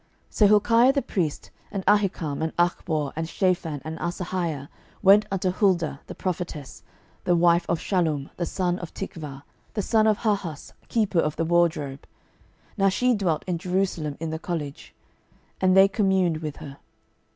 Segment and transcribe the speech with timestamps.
[0.31, 4.67] 12:022:014 So Hilkiah the priest, and Ahikam, and Achbor, and Shaphan, and Asahiah,
[5.03, 6.81] went unto Huldah the prophetess,
[7.25, 9.43] the wife of Shallum the son of Tikvah,
[9.75, 12.07] the son of Harhas, keeper of the wardrobe;
[12.79, 14.95] (now she dwelt in Jerusalem in the college;)
[15.61, 16.77] and they communed with her.